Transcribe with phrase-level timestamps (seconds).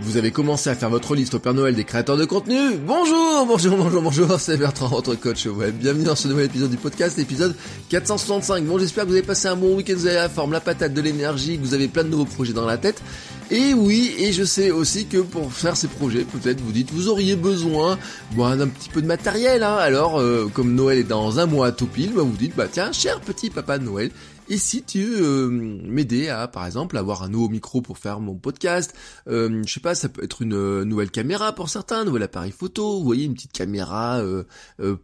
[0.00, 3.44] Vous avez commencé à faire votre liste au Père Noël des créateurs de contenu Bonjour,
[3.46, 5.74] bonjour, bonjour, bonjour, c'est Bertrand, votre coach web.
[5.74, 7.56] Bienvenue dans ce nouvel épisode du podcast, épisode
[7.88, 8.64] 465.
[8.64, 10.94] Bon, j'espère que vous avez passé un bon week-end, vous avez la forme, la patate,
[10.94, 13.02] de l'énergie, que vous avez plein de nouveaux projets dans la tête.
[13.50, 17.08] Et oui, et je sais aussi que pour faire ces projets, peut-être vous dites, vous
[17.08, 17.98] auriez besoin
[18.32, 19.62] bon, d'un petit peu de matériel.
[19.62, 19.76] Hein.
[19.76, 22.92] Alors, euh, comme Noël est dans un mois tout pile, bah, vous dites, bah tiens,
[22.92, 24.10] cher petit papa Noël,
[24.50, 28.34] et si tu euh, m'aider à, par exemple, avoir un nouveau micro pour faire mon
[28.34, 28.94] podcast,
[29.28, 32.22] euh, je sais pas, ça peut être une euh, nouvelle caméra pour certains, un nouvel
[32.22, 34.44] appareil photo, vous voyez, une petite caméra euh,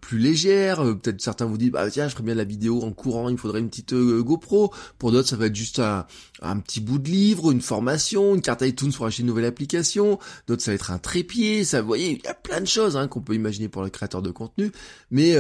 [0.00, 0.82] plus légère.
[0.82, 3.38] Peut-être certains vous disent, bah tiens, je ferais bien la vidéo en courant, il me
[3.38, 4.72] faudrait une petite GoPro.
[4.98, 8.62] Pour d'autres, ça va être juste un petit bout de livre, une formation, une carte
[8.62, 10.18] iTunes pour acheter une nouvelle application.
[10.46, 11.64] D'autres, ça va être un trépied.
[11.64, 13.90] Ça, vous voyez, il y a plein de choses hein, qu'on peut imaginer pour le
[13.90, 14.70] créateur de contenu.
[15.10, 15.36] Mais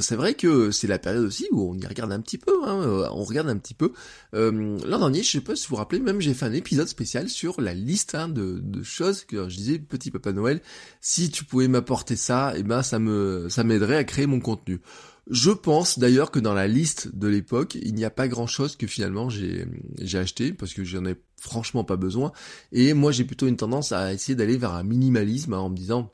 [0.00, 2.52] c'est vrai que c'est la période aussi où on y regarde un petit peu.
[2.64, 3.92] Hein, on regarde un petit peu.
[4.34, 6.88] Euh, L'an dernier, je sais pas si vous vous rappelez, même j'ai fait un épisode
[6.88, 10.60] spécial sur la liste hein, de, de, choses que je disais, petit Papa Noël,
[11.00, 14.40] si tu pouvais m'apporter ça, et eh ben ça me ça m'aiderait à créer mon
[14.40, 14.80] contenu.
[15.30, 18.76] Je pense d'ailleurs que dans la liste de l'époque, il n'y a pas grand chose
[18.76, 19.66] que finalement j'ai
[20.00, 22.32] j'ai acheté parce que j'en ai franchement pas besoin.
[22.72, 25.76] Et moi j'ai plutôt une tendance à essayer d'aller vers un minimalisme hein, en me
[25.76, 26.12] disant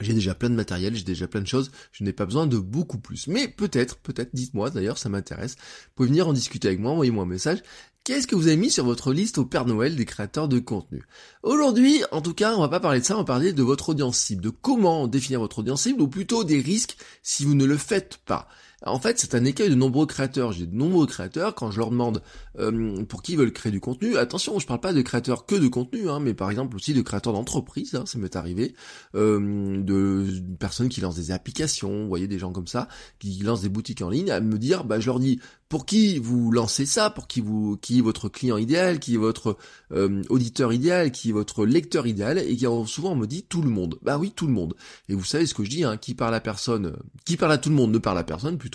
[0.00, 2.58] j'ai déjà plein de matériel, j'ai déjà plein de choses, je n'ai pas besoin de
[2.58, 3.28] beaucoup plus.
[3.28, 5.54] Mais peut-être, peut-être, dites-moi d'ailleurs, ça m'intéresse.
[5.54, 7.62] Vous pouvez venir en discuter avec moi, envoyez-moi un message.
[8.04, 11.04] Qu'est-ce que vous avez mis sur votre liste au Père Noël des créateurs de contenu?
[11.44, 13.90] Aujourd'hui, en tout cas, on va pas parler de ça, on va parler de votre
[13.90, 17.64] audience cible, de comment définir votre audience cible, ou plutôt des risques si vous ne
[17.64, 18.48] le faites pas.
[18.84, 20.52] En fait, c'est un écueil de nombreux créateurs.
[20.52, 22.22] J'ai de nombreux créateurs, quand je leur demande
[22.58, 25.54] euh, pour qui ils veulent créer du contenu, attention, je parle pas de créateurs que
[25.54, 28.74] de contenu, hein, mais par exemple aussi de créateurs d'entreprise, hein, ça m'est arrivé,
[29.14, 30.26] euh, de
[30.58, 32.88] personnes qui lancent des applications, vous voyez, des gens comme ça,
[33.18, 35.40] qui lancent des boutiques en ligne, à me dire, bah je leur dis,
[35.72, 39.18] pour qui vous lancez ça, pour qui vous, qui est votre client idéal, qui est
[39.18, 39.56] votre
[39.92, 43.62] euh, auditeur idéal, qui est votre lecteur idéal, et qui souvent on me dit tout
[43.62, 43.98] le monde.
[44.02, 44.74] Bah oui, tout le monde.
[45.08, 46.94] Et vous savez ce que je dis, hein, qui parle à personne,
[47.24, 48.71] qui parle à tout le monde ne parle à personne plutôt,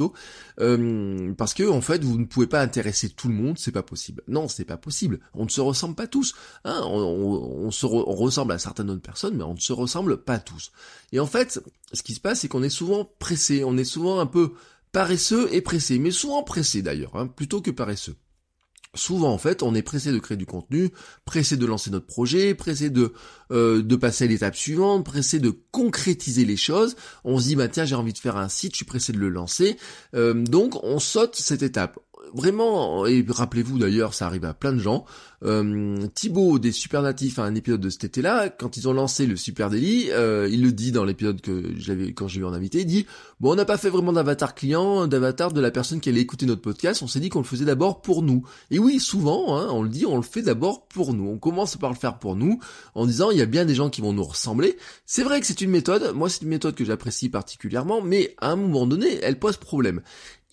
[0.59, 3.84] euh, parce que en fait vous ne pouvez pas intéresser tout le monde, c'est pas
[3.84, 4.24] possible.
[4.28, 5.19] Non, c'est pas possible.
[5.34, 6.35] On ne se ressemble pas tous.
[6.63, 10.72] Hein, on, se ressemble à certaines autres personnes, mais on ne se ressemble pas tous.
[11.12, 11.62] Et en fait,
[11.94, 14.53] ce qui se passe, c'est qu'on est souvent pressé, on est souvent un peu
[14.91, 18.16] paresseux et pressé, mais souvent pressé d'ailleurs, hein, plutôt que paresseux.
[18.97, 20.90] Souvent en fait, on est pressé de créer du contenu,
[21.25, 23.13] pressé de lancer notre projet, pressé de
[23.52, 26.96] euh, de passer à l'étape suivante, pressé de concrétiser les choses.
[27.24, 29.19] On se dit bah tiens j'ai envie de faire un site, je suis pressé de
[29.19, 29.78] le lancer.
[30.16, 32.00] Euh, donc on saute cette étape
[32.33, 35.05] vraiment, et rappelez-vous d'ailleurs, ça arrive à plein de gens,
[35.43, 39.27] euh, Thibaut des Super Natifs a un épisode de cet été-là, quand ils ont lancé
[39.27, 42.53] le Super Daily, euh, il le dit dans l'épisode que j'avais quand j'ai eu en
[42.53, 43.05] invité, il dit
[43.39, 46.47] bon on n'a pas fait vraiment d'avatar client, d'avatar de la personne qui allait écouter
[46.47, 48.43] notre podcast, on s'est dit qu'on le faisait d'abord pour nous.
[48.71, 51.27] Et oui, souvent, hein, on le dit, on le fait d'abord pour nous.
[51.27, 52.59] On commence par le faire pour nous,
[52.95, 54.77] en disant il y a bien des gens qui vont nous ressembler.
[55.05, 58.51] C'est vrai que c'est une méthode, moi c'est une méthode que j'apprécie particulièrement, mais à
[58.51, 60.01] un moment donné, elle pose problème.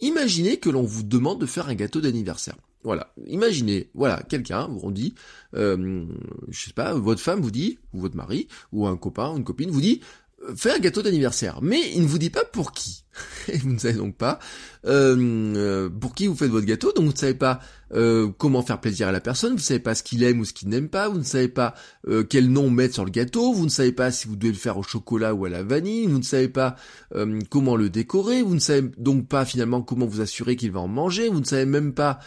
[0.04, 2.56] Imaginez que l'on vous demande de faire un gâteau d'anniversaire.
[2.82, 5.14] Voilà, imaginez, voilà, quelqu'un vous dit,
[5.54, 6.04] euh,
[6.50, 9.70] je sais pas, votre femme vous dit, ou votre mari, ou un copain, une copine
[9.70, 10.02] vous dit,
[10.42, 11.62] euh, fais un gâteau d'anniversaire.
[11.62, 13.03] Mais il ne vous dit pas pour qui.
[13.48, 14.38] Et vous ne savez donc pas
[14.86, 15.16] euh,
[15.56, 17.60] euh, pour qui vous faites votre gâteau, donc vous ne savez pas
[17.94, 20.44] euh, comment faire plaisir à la personne, vous ne savez pas ce qu'il aime ou
[20.44, 21.74] ce qu'il n'aime pas, vous ne savez pas
[22.08, 24.58] euh, quel nom mettre sur le gâteau, vous ne savez pas si vous devez le
[24.58, 26.76] faire au chocolat ou à la vanille, vous ne savez pas
[27.14, 30.80] euh, comment le décorer, vous ne savez donc pas finalement comment vous assurer qu'il va
[30.80, 32.18] en manger, vous ne savez même pas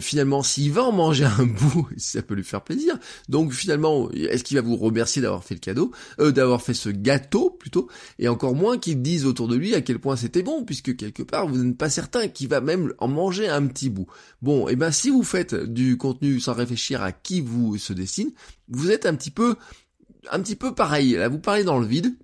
[0.00, 2.98] finalement s'il va en manger un bout, si ça peut lui faire plaisir.
[3.28, 7.50] Donc finalement, est-ce qu'il va vous remercier d'avoir fait le cadeau, d'avoir fait ce gâteau
[7.50, 7.88] plutôt,
[8.18, 11.22] et encore moins qu'il dise autour de lui à quel point c'était bon, puisque quelque
[11.22, 14.06] part vous n'êtes pas certain qu'il va même en manger un petit bout.
[14.40, 17.92] Bon, et eh ben si vous faites du contenu sans réfléchir à qui vous se
[17.92, 18.32] dessine,
[18.68, 19.56] vous êtes un petit peu
[20.30, 21.12] un petit peu pareil.
[21.12, 22.14] Là, vous parlez dans le vide.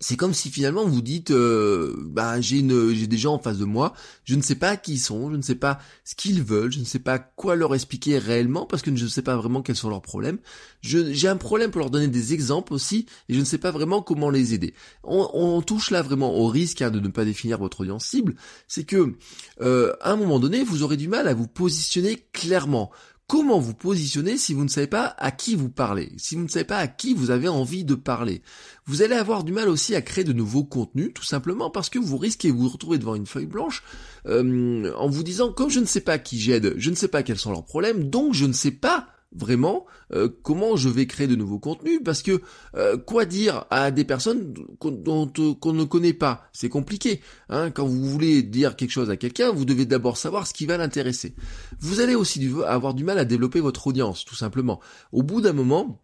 [0.00, 3.94] C'est comme si finalement vous dites euh, bah j'ai des gens en face de moi,
[4.24, 6.78] je ne sais pas qui ils sont, je ne sais pas ce qu'ils veulent, je
[6.78, 9.76] ne sais pas quoi leur expliquer réellement parce que je ne sais pas vraiment quels
[9.76, 10.38] sont leurs problèmes.
[10.82, 14.02] j'ai un problème pour leur donner des exemples aussi et je ne sais pas vraiment
[14.02, 14.74] comment les aider.
[15.02, 18.36] On, touche là vraiment au risque hein, de ne pas définir votre audience cible,
[18.68, 19.14] c'est que
[19.60, 22.90] euh, à un moment donné vous aurez du mal à vous positionner clairement
[23.28, 26.48] comment vous positionner si vous ne savez pas à qui vous parlez, si vous ne
[26.48, 28.42] savez pas à qui vous avez envie de parler.
[28.86, 31.98] Vous allez avoir du mal aussi à créer de nouveaux contenus, tout simplement parce que
[31.98, 33.84] vous risquez de vous retrouver devant une feuille blanche
[34.26, 37.22] euh, en vous disant, comme je ne sais pas qui j'aide, je ne sais pas
[37.22, 41.26] quels sont leurs problèmes, donc je ne sais pas vraiment euh, comment je vais créer
[41.26, 42.40] de nouveaux contenus parce que
[42.74, 46.48] euh, quoi dire à des personnes dont qu'on ne connaît pas?
[46.52, 47.70] C'est compliqué hein.
[47.70, 50.76] quand vous voulez dire quelque chose à quelqu'un vous devez d'abord savoir ce qui va
[50.76, 51.34] l'intéresser.
[51.80, 54.80] Vous allez aussi avoir du mal à développer votre audience tout simplement.
[55.12, 56.02] Au bout d'un moment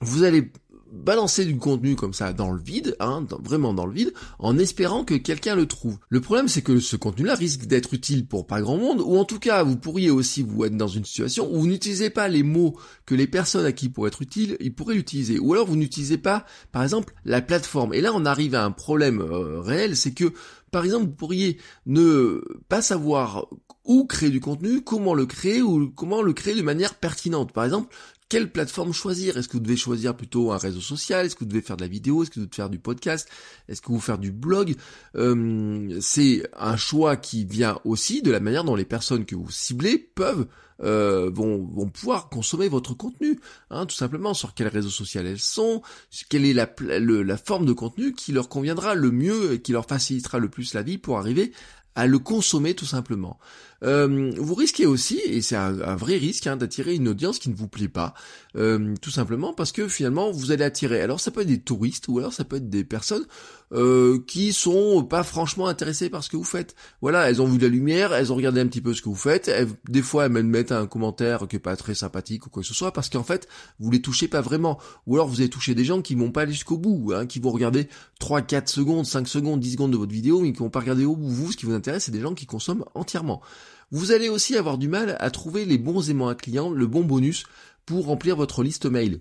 [0.00, 0.52] vous allez
[0.92, 5.04] balancer du contenu comme ça dans le vide, hein, vraiment dans le vide, en espérant
[5.04, 5.98] que quelqu'un le trouve.
[6.08, 9.24] Le problème c'est que ce contenu-là risque d'être utile pour pas grand monde, ou en
[9.24, 12.42] tout cas vous pourriez aussi vous être dans une situation où vous n'utilisez pas les
[12.42, 12.76] mots
[13.06, 15.38] que les personnes à qui pourraient être utiles, ils pourraient l'utiliser.
[15.38, 17.94] Ou alors vous n'utilisez pas, par exemple, la plateforme.
[17.94, 20.32] Et là on arrive à un problème euh, réel, c'est que
[20.70, 23.46] par exemple, vous pourriez ne pas savoir
[23.84, 27.52] où créer du contenu, comment le créer ou comment le créer de manière pertinente.
[27.52, 27.94] Par exemple,
[28.28, 29.36] quelle plateforme choisir?
[29.38, 31.26] Est-ce que vous devez choisir plutôt un réseau social?
[31.26, 32.22] Est-ce que vous devez faire de la vidéo?
[32.22, 33.28] Est-ce que vous devez faire du podcast?
[33.68, 34.74] Est-ce que vous faire du blog?
[35.16, 39.50] Euh, C'est un choix qui vient aussi de la manière dont les personnes que vous
[39.50, 40.46] ciblez peuvent
[40.80, 43.40] euh, vont, vont pouvoir consommer votre contenu,
[43.70, 44.34] hein, tout simplement.
[44.34, 45.82] Sur quel réseau social elles sont,
[46.28, 49.86] quelle est la, la forme de contenu qui leur conviendra le mieux et qui leur
[49.86, 51.52] facilitera le plus la vie pour arriver
[51.94, 53.40] à le consommer tout simplement.
[53.84, 57.54] Euh, vous risquez aussi, et c'est un, vrai risque, hein, d'attirer une audience qui ne
[57.54, 58.14] vous plaît pas,
[58.56, 61.00] euh, tout simplement parce que finalement vous allez attirer.
[61.00, 63.26] Alors ça peut être des touristes ou alors ça peut être des personnes
[63.72, 66.74] euh, qui sont pas franchement intéressées par ce que vous faites.
[67.02, 69.08] Voilà, elles ont vu de la lumière, elles ont regardé un petit peu ce que
[69.08, 69.50] vous faites.
[69.88, 72.74] des fois elles mettent un commentaire qui est pas très sympathique ou quoi que ce
[72.74, 73.48] soit parce qu'en fait
[73.78, 74.78] vous les touchez pas vraiment.
[75.06, 77.38] Ou alors vous avez touché des gens qui vont pas aller jusqu'au bout, hein, qui
[77.38, 77.88] vont regarder
[78.18, 81.04] 3, 4 secondes, 5 secondes, 10 secondes de votre vidéo, mais qui vont pas regarder
[81.04, 81.28] au bout.
[81.28, 83.42] Vous, ce qui vous intéresse, c'est des gens qui consomment entièrement.
[83.90, 87.02] Vous allez aussi avoir du mal à trouver les bons aimants à clients, le bon
[87.04, 87.44] bonus
[87.86, 89.20] pour remplir votre liste mail.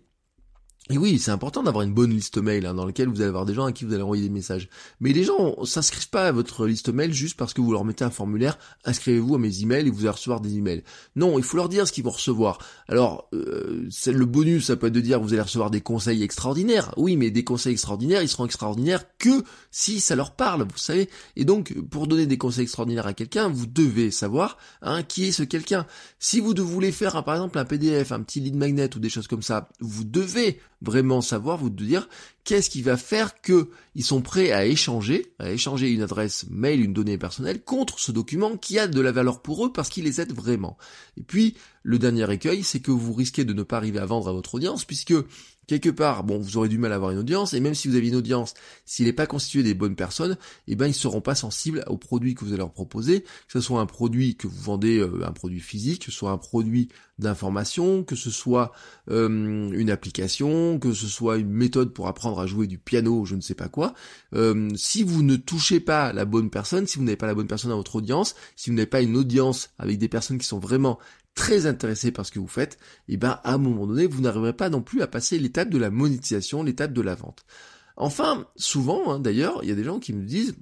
[0.89, 3.45] Et oui, c'est important d'avoir une bonne liste mail hein, dans laquelle vous allez avoir
[3.45, 4.69] des gens à qui vous allez envoyer des messages.
[5.01, 8.05] Mais les gens s'inscrivent pas à votre liste mail juste parce que vous leur mettez
[8.05, 10.83] un formulaire, inscrivez-vous à mes emails et vous allez recevoir des emails.
[11.17, 12.59] Non, il faut leur dire ce qu'ils vont recevoir.
[12.87, 16.93] Alors, euh, le bonus, ça peut être de dire vous allez recevoir des conseils extraordinaires.
[16.95, 21.09] Oui, mais des conseils extraordinaires, ils seront extraordinaires que si ça leur parle, vous savez.
[21.35, 25.31] Et donc, pour donner des conseils extraordinaires à quelqu'un, vous devez savoir hein, qui est
[25.33, 25.85] ce quelqu'un.
[26.17, 29.27] Si vous voulez faire, par exemple, un PDF, un petit lead magnet ou des choses
[29.27, 32.07] comme ça, vous devez vraiment savoir, vous dire
[32.44, 36.83] qu'est-ce qui va faire que ils sont prêts à échanger, à échanger une adresse mail,
[36.83, 40.06] une donnée personnelle contre ce document qui a de la valeur pour eux parce qu'il
[40.06, 40.77] les aide vraiment.
[41.18, 44.27] Et puis, le dernier écueil, c'est que vous risquez de ne pas arriver à vendre
[44.27, 45.13] à votre audience puisque
[45.67, 47.95] quelque part, bon, vous aurez du mal à avoir une audience, et même si vous
[47.95, 48.53] avez une audience,
[48.85, 50.37] s'il n'est pas constitué des bonnes personnes,
[50.67, 53.61] eh ben, ils seront pas sensibles aux produits que vous allez leur proposer, que ce
[53.61, 56.87] soit un produit que vous vendez, euh, un produit physique, que ce soit un produit
[57.19, 58.71] d'information, que ce soit
[59.09, 59.27] euh,
[59.71, 63.41] une application, que ce soit une méthode pour apprendre à jouer du piano, je ne
[63.41, 63.93] sais pas quoi.
[64.33, 67.47] Euh, si vous ne touchez pas la bonne personne, si vous n'avez pas la bonne
[67.47, 70.59] personne à votre audience, si vous n'avez pas une audience avec des personnes qui sont
[70.59, 70.99] vraiment
[71.37, 74.21] très intéressé par ce que vous faites, et eh ben à un moment donné, vous
[74.21, 77.45] n'arriverez pas non plus à passer l'étape de la monétisation, l'étape de la vente.
[77.95, 80.55] Enfin, souvent, hein, d'ailleurs, il y a des gens qui me disent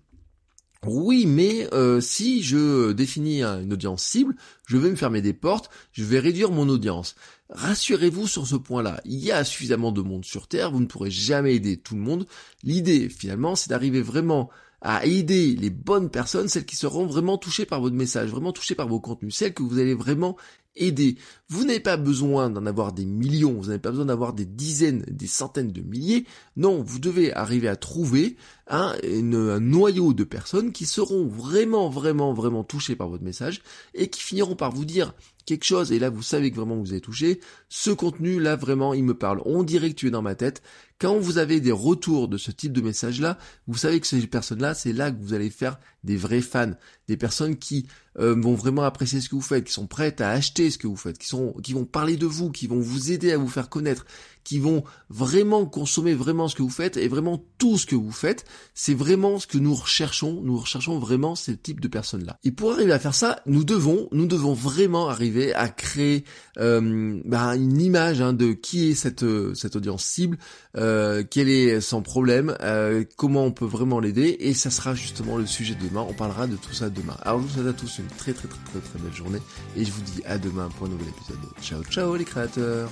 [0.86, 4.36] oui, mais euh, si je définis une audience cible,
[4.68, 7.16] je vais me fermer des portes, je vais réduire mon audience.
[7.50, 11.10] Rassurez-vous sur ce point-là, il y a suffisamment de monde sur Terre, vous ne pourrez
[11.10, 12.28] jamais aider tout le monde.
[12.64, 14.50] L'idée, finalement, c'est d'arriver vraiment
[14.82, 18.76] à aider les bonnes personnes, celles qui seront vraiment touchées par votre message, vraiment touchées
[18.76, 20.38] par vos contenus, celles que vous allez vraiment
[20.76, 21.18] aider.
[21.50, 25.06] Vous n'avez pas besoin d'en avoir des millions, vous n'avez pas besoin d'avoir des dizaines,
[25.10, 26.26] des centaines de milliers.
[26.58, 28.36] Non, vous devez arriver à trouver
[28.68, 33.62] un, un noyau de personnes qui seront vraiment, vraiment, vraiment touchées par votre message
[33.94, 35.14] et qui finiront par vous dire
[35.46, 38.94] quelque chose, et là vous savez que vraiment vous avez touché, ce contenu là vraiment
[38.94, 40.62] il me parle, on dirait que tu es dans ma tête.
[40.98, 43.38] Quand vous avez des retours de ce type de message là,
[43.68, 46.72] vous savez que ces personnes là, c'est là que vous allez faire des vrais fans,
[47.08, 47.88] des personnes qui
[48.18, 50.88] euh, vont vraiment apprécier ce que vous faites, qui sont prêtes à acheter ce que
[50.88, 53.50] vous faites, qui sont, qui vont parler de vous, qui vont vous aider à vous
[53.50, 54.06] faire connaître,
[54.46, 58.12] qui vont vraiment consommer vraiment ce que vous faites et vraiment tout ce que vous
[58.12, 58.46] faites.
[58.74, 60.40] C'est vraiment ce que nous recherchons.
[60.44, 62.38] Nous recherchons vraiment ce type de personnes-là.
[62.46, 66.24] Et pour arriver à faire ça, nous devons, nous devons vraiment arriver à créer
[66.58, 69.26] euh, bah, une image hein, de qui est cette
[69.56, 70.38] cette audience cible,
[70.78, 74.38] euh, quel est son problème, euh, comment on peut vraiment l'aider.
[74.40, 76.06] Et ça sera justement le sujet de demain.
[76.08, 77.18] On parlera de tout ça demain.
[77.24, 79.40] Alors je vous souhaite à tous une très très très très très belle journée
[79.76, 81.40] et je vous dis à demain pour un nouvel épisode.
[81.62, 82.92] Ciao ciao les créateurs.